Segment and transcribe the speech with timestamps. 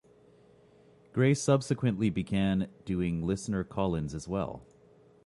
[1.13, 4.63] Gray subsequently began doing listener call-ins as well.